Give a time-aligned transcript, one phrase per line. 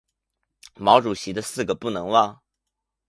[0.77, 2.41] 毛主席的四个不能忘！